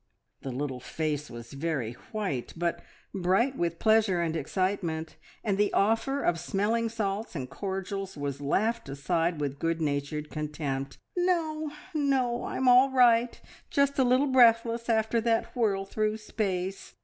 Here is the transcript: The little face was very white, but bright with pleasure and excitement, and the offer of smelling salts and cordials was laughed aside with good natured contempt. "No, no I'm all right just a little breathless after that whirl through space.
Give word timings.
The 0.41 0.51
little 0.51 0.79
face 0.79 1.29
was 1.29 1.53
very 1.53 1.91
white, 2.11 2.53
but 2.57 2.81
bright 3.13 3.55
with 3.55 3.77
pleasure 3.77 4.19
and 4.19 4.35
excitement, 4.35 5.15
and 5.43 5.59
the 5.59 5.71
offer 5.73 6.23
of 6.23 6.39
smelling 6.39 6.89
salts 6.89 7.35
and 7.35 7.47
cordials 7.47 8.17
was 8.17 8.41
laughed 8.41 8.89
aside 8.89 9.39
with 9.39 9.59
good 9.59 9.79
natured 9.79 10.31
contempt. 10.31 10.97
"No, 11.15 11.71
no 11.93 12.45
I'm 12.45 12.67
all 12.67 12.89
right 12.89 13.39
just 13.69 13.99
a 13.99 14.03
little 14.03 14.25
breathless 14.25 14.89
after 14.89 15.21
that 15.21 15.55
whirl 15.55 15.85
through 15.85 16.17
space. 16.17 16.95